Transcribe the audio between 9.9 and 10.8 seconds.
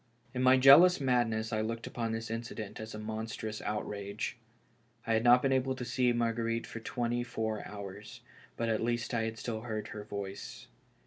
voice.